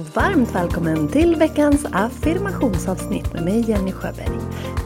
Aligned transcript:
Varmt 0.00 0.54
välkommen 0.54 1.08
till 1.08 1.36
veckans 1.36 1.86
affirmationsavsnitt 1.92 3.32
med 3.32 3.44
mig 3.44 3.70
Jenny 3.70 3.92
Sjöberg. 3.92 4.38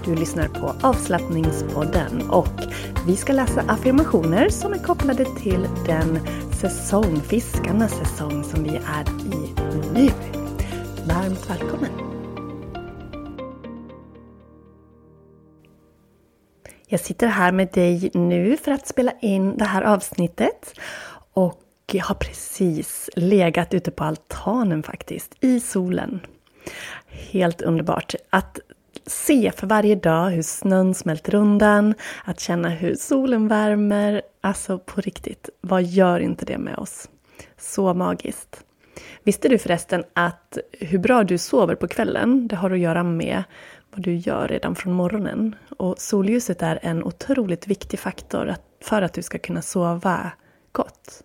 Du 0.05 0.15
lyssnar 0.15 0.49
på 0.49 0.87
avslappningspodden 0.87 2.31
och 2.31 2.61
vi 3.07 3.17
ska 3.17 3.33
läsa 3.33 3.61
affirmationer 3.61 4.49
som 4.49 4.73
är 4.73 4.79
kopplade 4.79 5.25
till 5.25 5.69
den 5.87 6.21
säsong, 6.61 7.21
fiskarnas 7.21 7.99
säsong 7.99 8.45
som 8.45 8.63
vi 8.65 8.71
är 8.71 9.09
i 9.35 9.55
nu. 9.95 10.11
Varmt 11.07 11.51
välkommen! 11.51 11.93
Jag 16.87 17.01
sitter 17.01 17.27
här 17.27 17.53
med 17.53 17.69
dig 17.73 18.11
nu 18.15 18.57
för 18.57 18.73
att 18.73 18.87
spela 18.87 19.13
in 19.21 19.57
det 19.57 19.65
här 19.65 19.83
avsnittet 19.83 20.81
och 21.33 21.64
jag 21.93 22.05
har 22.05 22.15
precis 22.15 23.11
legat 23.17 23.75
ute 23.75 23.91
på 23.91 24.05
altanen 24.05 24.83
faktiskt, 24.83 25.35
i 25.41 25.61
solen. 25.61 26.21
Helt 27.07 27.63
underbart 27.63 28.15
att 28.31 28.59
se 29.07 29.53
för 29.57 29.67
varje 29.67 29.95
dag 29.95 30.31
hur 30.31 30.43
snön 30.43 30.95
smälter 30.95 31.35
undan, 31.35 31.95
att 32.25 32.41
känna 32.41 32.69
hur 32.69 32.95
solen 32.95 33.49
värmer. 33.49 34.23
Alltså 34.41 34.79
på 34.79 35.01
riktigt, 35.01 35.49
vad 35.61 35.83
gör 35.83 36.21
inte 36.21 36.45
det 36.45 36.59
med 36.59 36.77
oss? 36.77 37.09
Så 37.59 37.95
magiskt. 37.95 38.65
Visste 39.23 39.49
du 39.49 39.59
förresten 39.59 40.05
att 40.13 40.59
hur 40.73 40.99
bra 40.99 41.25
du 41.25 41.39
sover 41.39 41.75
på 41.75 41.89
kvällen, 41.89 42.49
det 42.49 42.57
har 42.57 42.71
att 42.71 42.79
göra 42.79 43.03
med 43.03 43.43
vad 43.91 44.03
du 44.03 44.15
gör 44.15 44.49
redan 44.49 44.75
från 44.75 44.93
morgonen. 44.93 45.55
Och 45.79 45.99
solljuset 45.99 46.63
är 46.63 46.79
en 46.83 47.05
otroligt 47.05 47.67
viktig 47.67 47.99
faktor 47.99 48.55
för 48.83 49.03
att 49.03 49.13
du 49.13 49.23
ska 49.23 49.39
kunna 49.39 49.63
sova 49.63 50.33
gott. 50.73 51.23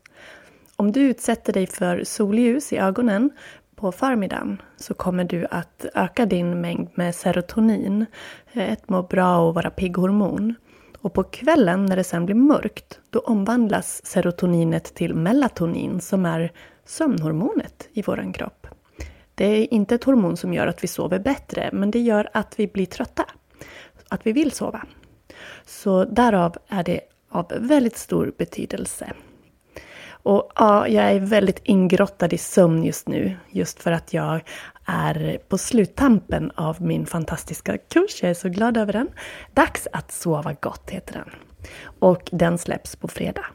Om 0.80 0.92
du 0.92 1.02
utsätter 1.02 1.54
dig 1.54 1.68
för 1.68 2.04
solljus 2.04 2.74
i 2.74 2.78
ögonen 2.78 3.30
på 3.76 3.92
förmiddagen 3.92 4.62
så 4.78 4.94
kommer 4.94 5.24
du 5.24 5.48
att 5.52 5.86
öka 5.94 6.26
din 6.26 6.62
mängd 6.62 6.90
med 6.96 7.16
serotonin, 7.16 8.06
eh, 8.54 8.72
ett 8.72 8.90
må 8.90 9.04
bra 9.04 9.38
och 9.38 9.54
vara 9.54 9.70
pigghormon. 9.70 10.56
Och 11.02 11.14
på 11.14 11.24
kvällen 11.24 11.86
när 11.86 11.96
det 11.96 12.04
sen 12.04 12.26
blir 12.26 12.36
mörkt, 12.36 13.00
då 13.10 13.20
omvandlas 13.20 14.06
serotoninet 14.06 14.84
till 14.96 15.14
melatonin 15.14 16.02
som 16.02 16.26
är 16.26 16.52
sömnhormonet 16.86 17.90
i 17.94 18.02
vår 18.02 18.34
kropp. 18.34 18.68
Det 19.36 19.46
är 19.46 19.74
inte 19.74 19.96
ett 19.96 20.04
hormon 20.04 20.38
som 20.38 20.54
gör 20.54 20.68
att 20.68 20.84
vi 20.84 20.88
sover 20.88 21.20
bättre, 21.20 21.70
men 21.74 21.92
det 21.92 22.00
gör 22.00 22.30
att 22.34 22.60
vi 22.60 22.68
blir 22.68 22.86
trötta. 22.86 23.26
Att 24.10 24.26
vi 24.26 24.32
vill 24.32 24.52
sova. 24.52 24.86
Så 25.66 26.06
därav 26.06 26.58
är 26.68 26.84
det 26.84 27.00
av 27.30 27.54
väldigt 27.60 27.98
stor 27.98 28.34
betydelse. 28.38 29.14
Och 30.30 30.52
ja, 30.56 30.88
jag 30.88 31.12
är 31.12 31.20
väldigt 31.20 31.62
ingrottad 31.64 32.34
i 32.34 32.38
sömn 32.38 32.84
just 32.84 33.08
nu, 33.08 33.38
just 33.50 33.84
för 33.84 33.92
att 33.92 34.14
jag 34.14 34.42
är 34.86 35.38
på 35.48 35.58
sluttampen 35.58 36.52
av 36.56 36.82
min 36.82 37.06
fantastiska 37.06 37.78
kurs. 37.78 38.22
Jag 38.22 38.30
är 38.30 38.34
så 38.34 38.50
glad 38.50 38.78
över 38.78 38.94
den. 38.94 39.08
Dags 39.54 39.88
att 39.94 40.12
sova 40.12 40.54
gott 40.54 40.90
heter 40.90 41.14
den. 41.14 41.30
Och 42.00 42.30
den 42.32 42.58
släpps 42.58 42.96
på 42.96 43.08
fredag. 43.08 43.46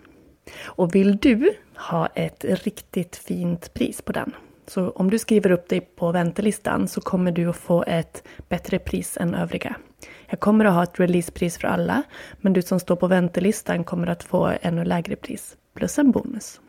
Och 0.64 0.94
vill 0.94 1.16
du 1.16 1.54
ha 1.76 2.06
ett 2.06 2.44
riktigt 2.44 3.16
fint 3.16 3.74
pris 3.74 4.02
på 4.02 4.12
den, 4.12 4.32
så 4.66 4.90
om 4.90 5.10
du 5.10 5.18
skriver 5.18 5.50
upp 5.50 5.68
dig 5.68 5.80
på 5.80 6.12
väntelistan 6.12 6.88
så 6.88 7.00
kommer 7.00 7.32
du 7.32 7.50
att 7.50 7.56
få 7.56 7.84
ett 7.86 8.22
bättre 8.48 8.78
pris 8.78 9.16
än 9.20 9.34
övriga. 9.34 9.76
Jag 10.26 10.40
kommer 10.40 10.64
att 10.64 10.74
ha 10.74 10.82
ett 10.82 11.00
releasepris 11.00 11.58
för 11.58 11.68
alla, 11.68 12.02
men 12.40 12.52
du 12.52 12.62
som 12.62 12.80
står 12.80 12.96
på 12.96 13.06
väntelistan 13.06 13.84
kommer 13.84 14.06
att 14.06 14.22
få 14.22 14.52
ännu 14.62 14.84
lägre 14.84 15.16
pris 15.16 15.56
plus 15.74 15.98
en 15.98 16.10
bonus. 16.10 16.60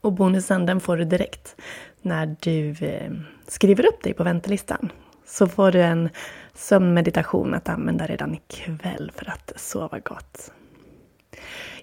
Och 0.00 0.12
bonusen 0.12 0.66
den 0.66 0.80
får 0.80 0.96
du 0.96 1.04
direkt 1.04 1.56
när 2.02 2.36
du 2.40 2.86
eh, 2.86 3.12
skriver 3.46 3.86
upp 3.86 4.02
dig 4.02 4.14
på 4.14 4.24
väntelistan. 4.24 4.92
Så 5.26 5.46
får 5.46 5.72
du 5.72 5.82
en 5.82 6.08
sömnmeditation 6.54 7.54
att 7.54 7.68
använda 7.68 8.06
redan 8.06 8.34
ikväll 8.34 9.12
för 9.14 9.30
att 9.30 9.52
sova 9.56 9.98
gott. 9.98 10.52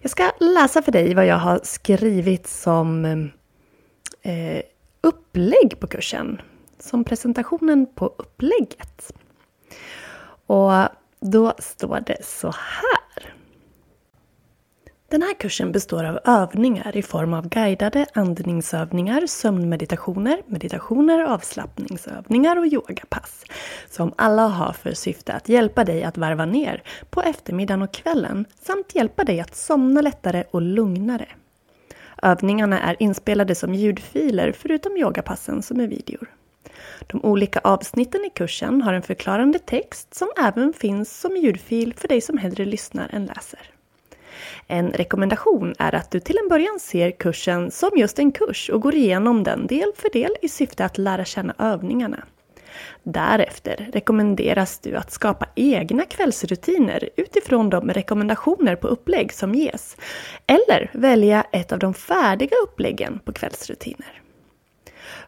Jag 0.02 0.12
ska 0.12 0.32
läsa 0.40 0.82
för 0.82 0.92
dig 0.92 1.14
vad 1.14 1.26
jag 1.26 1.38
har 1.38 1.60
skrivit 1.64 2.48
som 2.48 3.06
eh, 4.22 4.62
upplägg 5.02 5.80
på 5.80 5.88
kursen. 5.88 6.42
Som 6.80 7.04
presentationen 7.04 7.86
på 7.96 8.06
upplägget. 8.18 9.12
Och 10.46 10.72
då 11.20 11.54
står 11.60 12.04
det 12.06 12.26
så 12.26 12.48
här. 12.48 13.35
Den 15.10 15.22
här 15.22 15.34
kursen 15.34 15.72
består 15.72 16.04
av 16.04 16.20
övningar 16.26 16.98
i 16.98 17.02
form 17.02 17.34
av 17.34 17.50
guidade 17.50 18.06
andningsövningar, 18.14 19.28
sömnmeditationer, 19.28 20.42
meditationer, 20.46 21.24
avslappningsövningar 21.24 22.58
och 22.58 22.66
yogapass. 22.66 23.44
Som 23.90 24.14
alla 24.16 24.48
har 24.48 24.74
för 24.74 24.94
syfte 24.94 25.34
att 25.34 25.50
hjälpa 25.50 25.84
dig 25.84 26.04
att 26.04 26.18
varva 26.18 26.46
ner 26.46 26.84
på 27.10 27.22
eftermiddagen 27.22 27.82
och 27.82 27.94
kvällen 27.94 28.46
samt 28.62 28.96
hjälpa 28.96 29.24
dig 29.24 29.40
att 29.40 29.56
somna 29.56 30.02
lättare 30.02 30.44
och 30.52 30.62
lugnare. 30.62 31.28
Övningarna 32.22 32.80
är 32.80 32.96
inspelade 33.00 33.56
som 33.56 33.74
ljudfiler 33.74 34.52
förutom 34.52 34.98
yogapassen 34.98 35.62
som 35.62 35.80
är 35.80 35.88
videor. 35.88 36.28
De 37.08 37.26
olika 37.26 37.60
avsnitten 37.60 38.26
i 38.26 38.30
kursen 38.30 38.82
har 38.82 38.94
en 38.94 39.02
förklarande 39.02 39.60
text 39.60 40.14
som 40.14 40.28
även 40.38 40.74
finns 40.74 41.20
som 41.20 41.38
ljudfil 41.38 41.94
för 41.94 42.08
dig 42.08 42.22
som 42.22 42.38
hellre 42.38 42.66
lyssnar 42.66 43.10
än 43.12 43.26
läser. 43.26 43.75
En 44.68 44.92
rekommendation 44.92 45.76
är 45.80 45.96
att 45.96 46.12
du 46.12 46.20
till 46.20 46.38
en 46.38 46.50
början 46.50 46.80
ser 46.80 47.12
kursen 47.12 47.72
som 47.72 47.90
just 47.96 48.20
en 48.20 48.32
kurs 48.32 48.70
och 48.70 48.82
går 48.82 48.96
igenom 48.96 49.44
den 49.44 49.68
del 49.68 49.92
för 49.96 50.10
del 50.14 50.32
i 50.42 50.50
syfte 50.50 50.86
att 50.86 50.98
lära 50.98 51.26
känna 51.26 51.56
övningarna. 51.58 52.24
Därefter 53.04 53.90
rekommenderas 53.94 54.80
du 54.80 54.96
att 54.96 55.12
skapa 55.12 55.46
egna 55.56 56.06
kvällsrutiner 56.06 57.10
utifrån 57.16 57.70
de 57.70 57.90
rekommendationer 57.90 58.76
på 58.76 58.88
upplägg 58.88 59.34
som 59.34 59.56
ges. 59.56 59.98
Eller 60.48 60.92
välja 60.94 61.46
ett 61.52 61.72
av 61.72 61.80
de 61.80 61.94
färdiga 61.94 62.56
uppläggen 62.64 63.20
på 63.26 63.34
kvällsrutiner. 63.34 64.22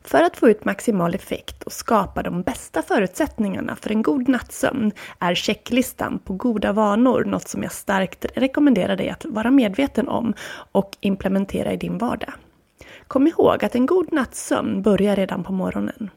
För 0.08 0.24
att 0.24 0.38
få 0.38 0.50
ut 0.50 0.66
maximal 0.66 1.16
effekt 1.16 1.64
och 1.64 1.72
skapa 1.72 2.24
de 2.24 2.42
bästa 2.42 2.82
förutsättningarna 2.82 3.76
för 3.76 3.92
en 3.92 4.02
god 4.02 4.30
nattsömn 4.30 4.92
är 5.20 5.36
checklistan 5.36 6.20
på 6.20 6.34
goda 6.34 6.74
vanor 6.74 7.24
något 7.24 7.48
som 7.48 7.64
jag 7.64 7.72
starkt 7.72 8.26
rekommenderar 8.36 8.96
dig 8.96 9.10
att 9.10 9.26
vara 9.26 9.52
medveten 9.52 10.08
om 10.08 10.34
och 10.72 10.98
implementera 11.02 11.74
i 11.74 11.78
din 11.78 11.98
vardag. 11.98 12.34
Kom 13.08 13.28
ihåg 13.28 13.66
att 13.66 13.76
en 13.76 13.86
god 13.86 14.14
nattsömn 14.14 14.82
börjar 14.82 15.16
redan 15.16 15.44
på 15.44 15.54
morgonen. 15.54 16.10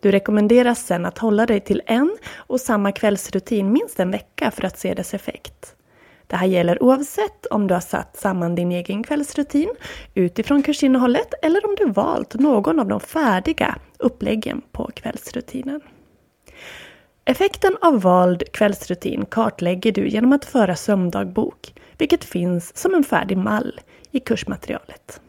Du 0.00 0.10
rekommenderas 0.10 0.86
sen 0.86 1.06
att 1.06 1.18
hålla 1.18 1.46
dig 1.46 1.60
till 1.60 1.82
en 1.86 2.16
och 2.36 2.60
samma 2.60 2.92
kvällsrutin 2.92 3.72
minst 3.72 4.00
en 4.00 4.10
vecka 4.10 4.50
för 4.50 4.64
att 4.64 4.78
se 4.78 4.94
dess 4.94 5.14
effekt. 5.14 5.76
Det 6.26 6.36
här 6.36 6.46
gäller 6.46 6.82
oavsett 6.82 7.46
om 7.46 7.66
du 7.66 7.74
har 7.74 7.80
satt 7.80 8.16
samman 8.16 8.54
din 8.54 8.72
egen 8.72 9.02
kvällsrutin 9.02 9.70
utifrån 10.14 10.62
kursinnehållet 10.62 11.34
eller 11.42 11.66
om 11.66 11.74
du 11.78 11.90
valt 11.90 12.34
någon 12.34 12.80
av 12.80 12.88
de 12.88 13.00
färdiga 13.00 13.78
uppläggen 13.98 14.62
på 14.72 14.90
kvällsrutinen. 14.94 15.80
Effekten 17.24 17.76
av 17.80 18.00
vald 18.00 18.52
kvällsrutin 18.52 19.26
kartlägger 19.26 19.92
du 19.92 20.08
genom 20.08 20.32
att 20.32 20.44
föra 20.44 20.76
sömndagbok, 20.76 21.74
vilket 21.98 22.24
finns 22.24 22.76
som 22.76 22.94
en 22.94 23.04
färdig 23.04 23.38
mall 23.38 23.80
i 24.10 24.20
kursmaterialet. 24.20 25.20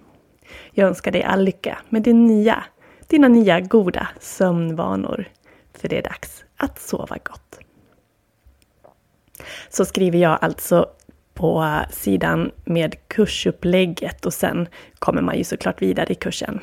Jag 0.72 0.88
önskar 0.88 1.12
dig 1.12 1.24
all 1.24 1.44
lycka 1.44 1.78
med 1.90 2.02
din 2.02 2.26
nya, 2.26 2.64
dina 3.08 3.28
nya 3.28 3.60
goda 3.60 4.08
sömnvanor. 4.20 5.26
För 5.74 5.88
det 5.88 5.98
är 5.98 6.04
dags 6.04 6.44
att 6.58 6.80
sova 6.80 7.18
gott. 7.24 7.60
Så 9.70 9.86
skriver 9.86 10.20
jag 10.20 10.38
alltså 10.42 10.86
på 11.34 11.80
sidan 11.92 12.52
med 12.66 12.96
kursupplägget 13.08 14.26
och 14.26 14.34
sen 14.34 14.68
kommer 15.00 15.22
man 15.22 15.38
ju 15.38 15.44
såklart 15.44 15.82
vidare 15.82 16.12
i 16.12 16.16
kursen. 16.16 16.60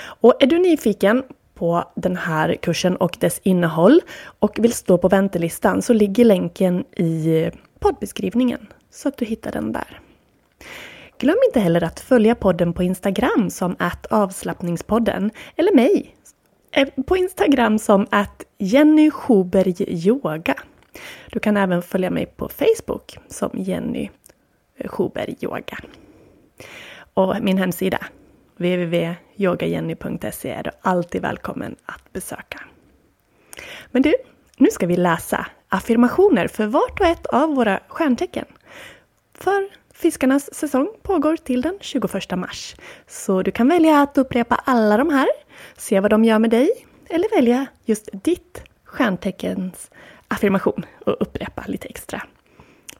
Och 0.00 0.42
är 0.42 0.46
du 0.46 0.58
nyfiken 0.58 1.22
på 1.54 1.84
den 1.94 2.16
här 2.16 2.54
kursen 2.54 2.96
och 2.96 3.16
dess 3.20 3.40
innehåll 3.42 4.00
och 4.38 4.58
vill 4.58 4.72
stå 4.72 4.98
på 4.98 5.08
väntelistan 5.08 5.82
så 5.82 5.92
ligger 5.92 6.24
länken 6.24 6.84
i 6.96 7.50
poddbeskrivningen 7.78 8.66
så 8.90 9.08
att 9.08 9.16
du 9.16 9.24
hittar 9.24 9.52
den 9.52 9.72
där. 9.72 10.00
Glöm 11.18 11.36
inte 11.46 11.60
heller 11.60 11.84
att 11.84 12.00
följa 12.00 12.34
podden 12.34 12.72
på 12.72 12.82
Instagram 12.82 13.50
som 13.50 13.76
att 13.78 14.06
avslappningspodden 14.06 15.30
eller 15.56 15.74
mig 15.74 16.14
eh, 16.72 16.88
på 17.06 17.16
Instagram 17.16 17.78
som 17.78 18.06
att 18.10 18.44
Jenny 18.58 19.10
Schuberg 19.10 19.74
Yoga. 19.78 20.54
Du 21.32 21.40
kan 21.40 21.56
även 21.56 21.82
följa 21.82 22.10
mig 22.10 22.26
på 22.26 22.48
Facebook 22.48 23.18
som 23.28 23.50
Jenny 23.54 24.10
Schuberg 24.84 25.36
Yoga. 25.40 25.78
Och 27.14 27.36
min 27.40 27.58
hemsida 27.58 27.98
www.yogajenny.se 28.56 30.50
är 30.50 30.62
du 30.62 30.70
alltid 30.80 31.22
välkommen 31.22 31.76
att 31.86 32.12
besöka. 32.12 32.60
Men 33.90 34.02
du, 34.02 34.14
nu 34.56 34.70
ska 34.70 34.86
vi 34.86 34.96
läsa 34.96 35.46
affirmationer 35.68 36.48
för 36.48 36.66
vart 36.66 37.00
och 37.00 37.06
ett 37.06 37.26
av 37.26 37.54
våra 37.54 37.80
stjärntecken. 37.88 38.44
För 39.34 39.68
fiskarnas 39.94 40.54
säsong 40.54 40.88
pågår 41.02 41.36
till 41.36 41.62
den 41.62 41.78
21 41.80 42.36
mars. 42.36 42.76
Så 43.06 43.42
du 43.42 43.50
kan 43.50 43.68
välja 43.68 44.00
att 44.00 44.18
upprepa 44.18 44.54
alla 44.54 44.96
de 44.96 45.10
här, 45.10 45.28
se 45.76 46.00
vad 46.00 46.10
de 46.10 46.24
gör 46.24 46.38
med 46.38 46.50
dig, 46.50 46.70
eller 47.10 47.36
välja 47.36 47.66
just 47.84 48.08
ditt 48.12 48.62
stjärnteckens 48.84 49.90
affirmation 50.28 50.86
och 51.06 51.16
upprepa 51.20 51.64
lite 51.66 51.88
extra. 51.88 52.22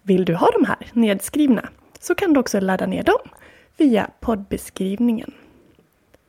Vill 0.03 0.25
du 0.25 0.35
ha 0.35 0.51
de 0.51 0.65
här 0.65 0.87
nedskrivna 0.93 1.69
så 2.01 2.15
kan 2.15 2.33
du 2.33 2.41
också 2.41 2.61
ladda 2.61 2.87
ner 2.87 3.03
dem 3.03 3.31
via 3.77 4.11
poddbeskrivningen. 4.21 5.35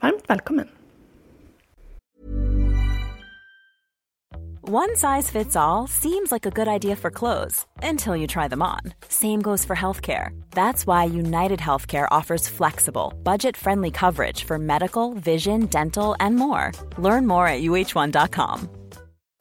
Varmt 0.01 0.23
välkommen! 0.27 0.67
One 4.71 4.95
size 4.95 5.31
fits 5.31 5.55
all 5.55 5.87
seems 5.87 6.31
like 6.31 6.45
a 6.45 6.51
good 6.51 6.67
idea 6.67 6.95
for 6.95 7.09
clothes 7.09 7.65
until 7.81 8.15
you 8.15 8.27
try 8.27 8.47
them 8.47 8.61
on. 8.61 8.93
Same 9.07 9.41
goes 9.41 9.65
for 9.65 9.75
healthcare. 9.75 10.29
That's 10.51 10.85
why 10.85 11.05
United 11.05 11.57
Healthcare 11.57 12.07
offers 12.11 12.47
flexible, 12.47 13.13
budget 13.23 13.57
friendly 13.57 13.89
coverage 13.89 14.43
for 14.43 14.59
medical, 14.59 15.15
vision, 15.15 15.65
dental, 15.65 16.15
and 16.19 16.35
more. 16.35 16.71
Learn 16.99 17.25
more 17.25 17.47
at 17.47 17.63
uh1.com. 17.63 18.69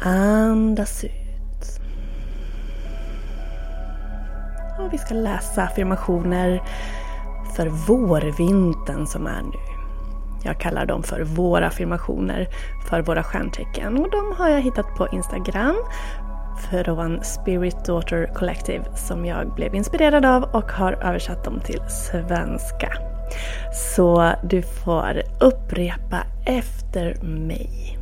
Andas 0.00 1.04
ut. 1.04 1.80
Och 4.78 4.92
vi 4.92 4.98
ska 4.98 5.14
läsa 5.14 5.62
affirmationer 5.62 6.62
för 7.56 7.66
vårvintern 7.66 9.06
som 9.06 9.26
är 9.26 9.42
nu. 9.42 9.58
Jag 10.44 10.60
kallar 10.60 10.86
dem 10.86 11.02
för 11.02 11.22
våra 11.22 11.66
affirmationer 11.66 12.48
för 12.88 13.02
våra 13.02 13.22
stjärntecken 13.22 13.98
och 13.98 14.10
de 14.10 14.34
har 14.38 14.48
jag 14.48 14.60
hittat 14.60 14.94
på 14.96 15.08
Instagram 15.12 15.76
från 16.70 17.24
Spirit 17.24 17.84
Daughter 17.84 18.30
Collective 18.34 18.84
som 18.96 19.26
jag 19.26 19.54
blev 19.54 19.74
inspirerad 19.74 20.24
av 20.24 20.42
och 20.42 20.72
har 20.72 20.92
översatt 20.92 21.44
dem 21.44 21.60
till 21.60 21.80
svenska. 21.88 22.92
Så 23.72 24.32
du 24.42 24.62
får 24.62 25.22
upprepa 25.40 26.22
efter 26.46 27.22
mig. 27.22 27.97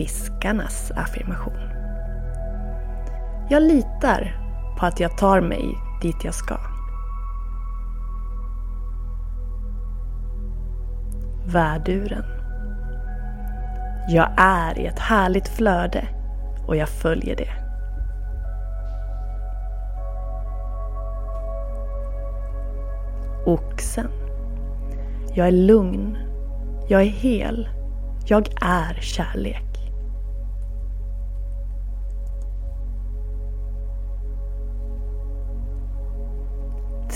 Fiskarnas 0.00 0.92
affirmation. 0.96 1.70
Jag 3.50 3.62
litar 3.62 4.36
på 4.78 4.86
att 4.86 5.00
jag 5.00 5.18
tar 5.18 5.40
mig 5.40 5.78
dit 6.02 6.24
jag 6.24 6.34
ska. 6.34 6.56
Värduren. 11.46 12.24
Jag 14.08 14.28
är 14.36 14.78
i 14.78 14.86
ett 14.86 14.98
härligt 14.98 15.48
flöde 15.48 16.08
och 16.66 16.76
jag 16.76 16.88
följer 16.88 17.36
det. 17.36 17.52
Oxen. 23.46 24.10
Jag 25.34 25.46
är 25.46 25.52
lugn. 25.52 26.18
Jag 26.88 27.02
är 27.02 27.10
hel. 27.10 27.68
Jag 28.26 28.48
är 28.60 28.94
kärlek. 29.00 29.69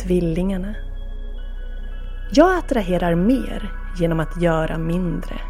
Tvillingarna. 0.05 0.75
Jag 2.33 2.59
attraherar 2.59 3.15
mer 3.15 3.73
genom 3.99 4.21
att 4.21 4.43
göra 4.43 4.79
mindre. 4.79 5.41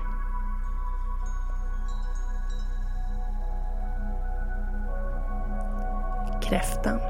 Kräftan. 6.42 7.00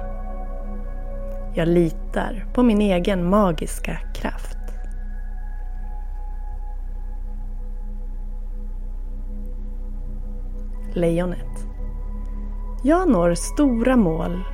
Jag 1.54 1.68
litar 1.68 2.46
på 2.54 2.62
min 2.62 2.80
egen 2.80 3.30
magiska 3.30 3.98
kraft. 4.14 4.58
Lejonet. 10.94 11.66
Jag 12.82 13.10
når 13.10 13.34
stora 13.34 13.96
mål 13.96 14.44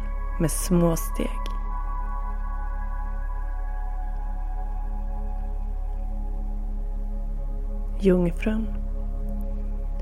med 0.40 0.50
små 0.50 0.96
steg. 0.96 1.39
Jungfrun. 8.02 8.66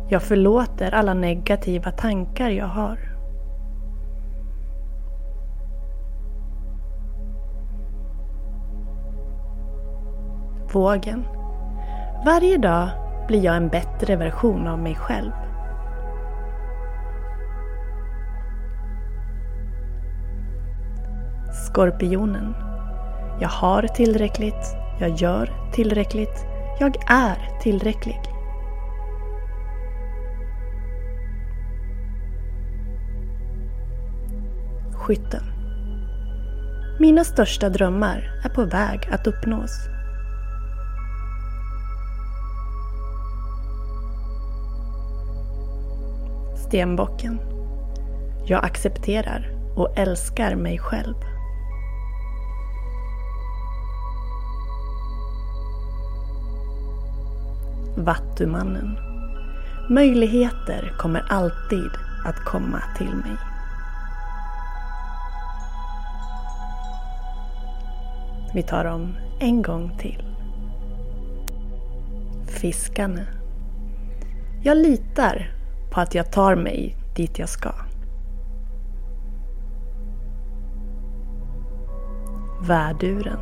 Jag 0.09 0.23
förlåter 0.23 0.95
alla 0.95 1.15
negativa 1.15 1.91
tankar 1.91 2.51
jag 2.51 2.67
har. 2.67 2.99
Vågen. 10.73 11.25
Varje 12.27 12.59
dag 12.59 12.89
blir 13.29 13.45
jag 13.45 13.57
en 13.57 13.69
bättre 13.69 14.17
version 14.17 14.67
av 14.67 14.79
mig 14.79 14.95
själv. 14.95 15.33
Skorpionen. 21.53 22.55
Jag 23.41 23.49
har 23.49 23.83
tillräckligt. 23.83 24.77
Jag 25.01 25.11
gör 25.11 25.71
tillräckligt. 25.73 26.58
Jag 26.81 26.97
är 27.07 27.61
tillräcklig. 27.61 28.21
Skytten. 34.95 35.43
Mina 37.01 37.25
största 37.25 37.69
drömmar 37.69 38.41
är 38.45 38.49
på 38.49 38.65
väg 38.65 39.09
att 39.13 39.27
uppnås. 39.27 39.89
Stenbocken. 46.67 47.41
Jag 48.47 48.65
accepterar 48.65 49.51
och 49.77 49.99
älskar 49.99 50.55
mig 50.55 50.79
själv. 50.79 51.38
Vattumannen. 58.05 58.99
Möjligheter 59.89 60.93
kommer 60.99 61.25
alltid 61.29 61.91
att 62.25 62.45
komma 62.45 62.83
till 62.97 63.15
mig. 63.15 63.37
Vi 68.55 68.63
tar 68.63 68.85
dem 68.85 69.17
en 69.41 69.63
gång 69.63 69.99
till. 69.99 70.25
Fiskarna. 72.47 73.23
Jag 74.63 74.77
litar 74.77 75.51
på 75.91 76.01
att 76.01 76.15
jag 76.15 76.33
tar 76.33 76.57
mig 76.57 76.97
dit 77.17 77.39
jag 77.39 77.49
ska. 77.49 77.73
Värduren. 82.63 83.41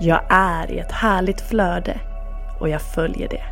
Jag 0.00 0.20
är 0.30 0.70
i 0.70 0.78
ett 0.78 0.92
härligt 0.92 1.40
flöde 1.40 2.00
och 2.60 2.68
jag 2.68 2.82
följer 2.82 3.28
det. 3.28 3.44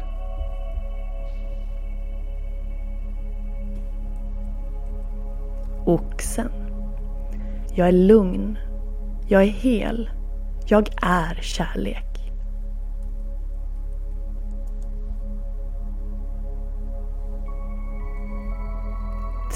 Oxen. 5.86 6.50
Jag 7.74 7.88
är 7.88 7.92
lugn. 7.92 8.58
Jag 9.28 9.42
är 9.42 9.46
hel. 9.46 10.10
Jag 10.66 10.88
är 11.02 11.38
kärlek. 11.42 12.32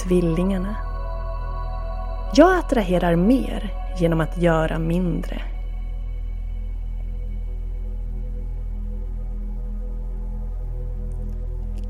Tvillingarna. 0.05 0.77
Jag 2.35 2.59
attraherar 2.59 3.17
mer 3.17 3.71
genom 3.99 4.21
att 4.21 4.39
göra 4.39 4.79
mindre. 4.79 5.58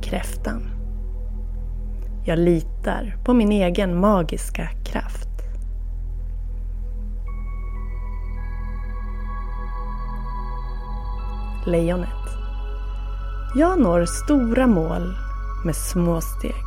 Kräftan. 0.09 0.63
Jag 2.25 2.39
litar 2.39 3.17
på 3.25 3.35
min 3.35 3.53
egen 3.53 4.01
magiska 4.01 4.69
kraft. 4.85 5.29
Lejonet. 11.67 12.09
Jag 13.55 13.81
når 13.81 14.05
stora 14.05 14.67
mål 14.67 15.15
med 15.65 15.77
små 15.77 16.21
steg. 16.21 16.65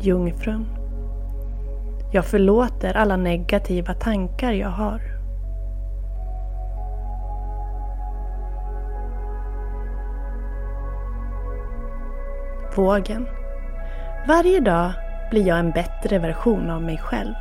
Jungfrun. 0.00 0.66
Jag 2.12 2.24
förlåter 2.24 2.94
alla 2.94 3.16
negativa 3.16 3.94
tankar 3.94 4.52
jag 4.52 4.70
har. 4.70 5.13
Vågen. 12.76 13.28
Varje 14.28 14.60
dag 14.60 14.92
blir 15.30 15.46
jag 15.46 15.58
en 15.58 15.70
bättre 15.70 16.18
version 16.18 16.70
av 16.70 16.82
mig 16.82 16.98
själv. 16.98 17.34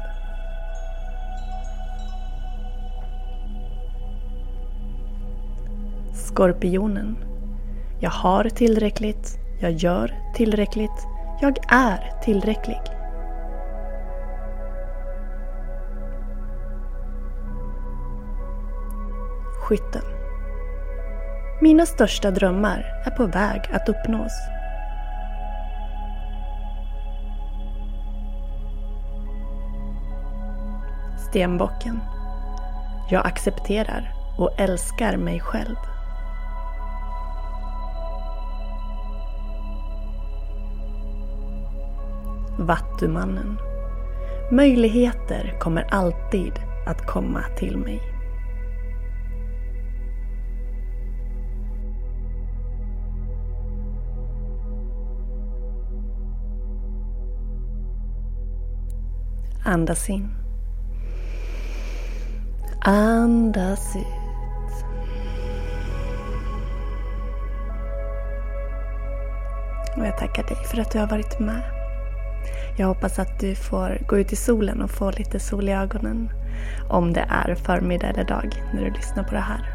Skorpionen. 6.13 7.17
Jag 7.99 8.09
har 8.09 8.43
tillräckligt. 8.43 9.37
Jag 9.61 9.71
gör 9.71 10.13
tillräckligt. 10.35 11.07
Jag 11.41 11.57
är 11.69 12.21
tillräcklig. 12.23 12.81
Skytten. 19.61 20.03
Mina 21.61 21.85
största 21.85 22.31
drömmar 22.31 23.03
är 23.05 23.11
på 23.11 23.25
väg 23.25 23.61
att 23.73 23.89
uppnås. 23.89 24.52
Stenbocken. 31.33 31.99
Jag 33.09 33.25
accepterar 33.25 34.13
och 34.37 34.59
älskar 34.59 35.17
mig 35.17 35.39
själv. 35.39 35.75
Vattumannen. 42.59 43.57
Möjligheter 44.51 45.59
kommer 45.59 45.81
alltid 45.91 46.53
att 46.87 47.07
komma 47.07 47.43
till 47.57 47.77
mig. 47.77 48.01
Andas 59.65 60.09
in. 60.09 60.42
Andas 62.85 63.95
ut. 63.95 64.05
Och 69.97 70.05
jag 70.05 70.17
tackar 70.17 70.43
dig 70.43 70.55
för 70.71 70.81
att 70.81 70.91
du 70.91 70.99
har 70.99 71.07
varit 71.07 71.39
med. 71.39 71.63
Jag 72.77 72.87
hoppas 72.87 73.19
att 73.19 73.39
du 73.39 73.55
får 73.55 73.97
gå 74.07 74.17
ut 74.17 74.33
i 74.33 74.35
solen 74.35 74.81
och 74.81 74.91
få 74.91 75.11
lite 75.11 75.39
sol 75.39 75.69
i 75.69 75.71
ögonen. 75.71 76.29
Om 76.89 77.13
det 77.13 77.25
är 77.29 77.55
förmiddag 77.55 78.07
eller 78.07 78.23
dag 78.23 78.63
när 78.73 78.85
du 78.85 78.91
lyssnar 78.91 79.23
på 79.23 79.33
det 79.33 79.39
här. 79.39 79.72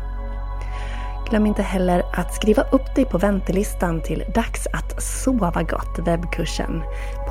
Glöm 1.30 1.46
inte 1.46 1.62
heller 1.62 2.02
att 2.12 2.34
skriva 2.34 2.62
upp 2.62 2.94
dig 2.94 3.04
på 3.04 3.18
väntelistan 3.18 4.00
till 4.02 4.24
Dags 4.34 4.66
att 4.72 5.02
sova 5.02 5.62
gott 5.62 5.98
webbkursen. 5.98 6.82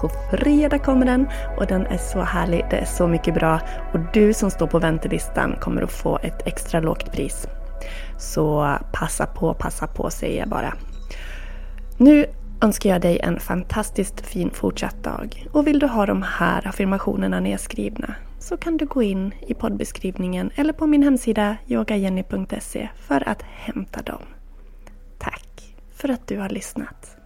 På 0.01 0.09
fredag 0.31 0.79
kommer 0.79 1.05
den 1.05 1.27
och 1.57 1.67
den 1.67 1.85
är 1.85 1.97
så 1.97 2.21
härlig. 2.21 2.65
Det 2.69 2.77
är 2.77 2.85
så 2.85 3.07
mycket 3.07 3.33
bra 3.33 3.59
och 3.93 3.99
du 4.13 4.33
som 4.33 4.51
står 4.51 4.67
på 4.67 4.79
väntelistan 4.79 5.55
kommer 5.61 5.81
att 5.81 5.91
få 5.91 6.19
ett 6.23 6.47
extra 6.47 6.79
lågt 6.79 7.11
pris. 7.11 7.47
Så 8.17 8.77
passa 8.93 9.25
på, 9.25 9.53
passa 9.53 9.87
på 9.87 10.09
säger 10.09 10.39
jag 10.39 10.49
bara. 10.49 10.73
Nu 11.97 12.25
önskar 12.61 12.89
jag 12.89 13.01
dig 13.01 13.19
en 13.19 13.39
fantastiskt 13.39 14.21
fin 14.21 14.51
fortsatt 14.53 15.03
dag. 15.03 15.47
Och 15.51 15.67
vill 15.67 15.79
du 15.79 15.87
ha 15.87 16.05
de 16.05 16.21
här 16.21 16.67
affirmationerna 16.67 17.39
nedskrivna 17.39 18.15
så 18.39 18.57
kan 18.57 18.77
du 18.77 18.85
gå 18.85 19.03
in 19.03 19.33
i 19.47 19.53
poddbeskrivningen 19.53 20.51
eller 20.55 20.73
på 20.73 20.87
min 20.87 21.03
hemsida 21.03 21.57
yogajenny.se 21.67 22.89
för 23.07 23.29
att 23.29 23.41
hämta 23.41 24.01
dem. 24.01 24.23
Tack 25.17 25.75
för 25.91 26.09
att 26.09 26.27
du 26.27 26.37
har 26.37 26.49
lyssnat. 26.49 27.17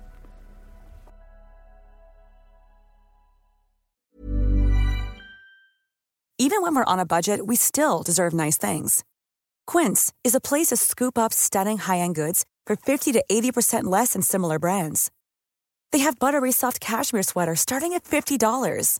Even 6.40 6.64
when 6.64 6.74
we're 6.76 6.94
on 6.94 7.00
a 7.00 7.06
budget 7.06 7.40
we 7.48 7.56
still 7.56 8.02
deserve 8.06 8.34
nice 8.34 8.58
things. 8.58 9.04
Quince 9.68 10.12
is 10.24 10.36
a 10.36 10.40
place 10.40 10.70
to 10.70 10.78
scoop 10.78 11.18
up 11.18 11.32
stunning 11.34 11.78
high-end 11.78 12.16
goods 12.16 12.46
for 12.66 12.76
50 12.76 13.14
to 13.14 13.24
80% 13.32 13.84
less 13.84 14.14
than 14.14 14.22
similar 14.22 14.58
brands. 14.60 15.12
They 15.92 16.00
have 16.00 16.18
buttery 16.18 16.52
soft 16.52 16.80
cashmere 16.80 17.24
sweaters 17.24 17.60
starting 17.60 17.94
at 17.94 18.06
$50, 18.06 19.00